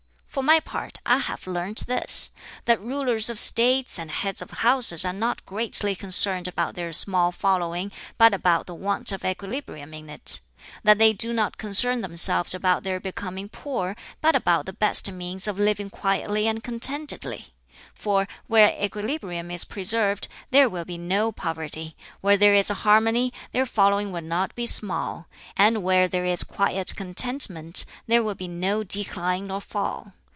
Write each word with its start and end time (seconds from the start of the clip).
For 0.31 0.41
my 0.41 0.61
part, 0.61 0.99
I 1.05 1.17
have 1.17 1.45
learnt 1.45 1.87
this 1.87 2.29
that 2.63 2.79
rulers 2.79 3.29
of 3.29 3.37
States 3.37 3.99
and 3.99 4.09
heads 4.09 4.41
of 4.41 4.49
Houses 4.49 5.03
are 5.03 5.11
not 5.11 5.45
greatly 5.45 5.93
concerned 5.93 6.47
about 6.47 6.73
their 6.73 6.93
small 6.93 7.33
following, 7.33 7.91
but 8.17 8.33
about 8.33 8.65
the 8.65 8.73
want 8.73 9.11
of 9.11 9.25
equilibrium 9.25 9.93
in 9.93 10.09
it 10.09 10.39
that 10.83 10.99
they 10.99 11.11
do 11.11 11.33
not 11.33 11.57
concern 11.57 11.99
themselves 11.99 12.53
about 12.53 12.83
their 12.83 12.97
becoming 12.97 13.49
poor, 13.49 13.93
but 14.21 14.33
about 14.33 14.65
the 14.65 14.71
best 14.71 15.11
means 15.11 15.49
of 15.49 15.59
living 15.59 15.89
quietly 15.89 16.47
and 16.47 16.63
contentedly; 16.63 17.53
for 17.93 18.25
where 18.47 18.73
equilibrium 18.81 19.51
is 19.51 19.65
preserved 19.65 20.29
there 20.49 20.69
will 20.69 20.85
be 20.85 20.97
no 20.97 21.33
poverty, 21.33 21.93
where 22.21 22.37
there 22.37 22.53
is 22.55 22.69
harmony 22.69 23.33
their 23.51 23.65
following 23.65 24.13
will 24.13 24.21
not 24.21 24.55
be 24.55 24.65
small, 24.65 25.27
and 25.57 25.83
where 25.83 26.07
there 26.07 26.23
is 26.25 26.45
quiet 26.45 26.95
contentment 26.95 27.83
there 28.07 28.23
will 28.23 28.33
be 28.33 28.47
no 28.47 28.81
decline 28.81 29.47
nor 29.47 29.59
fall. 29.59 30.13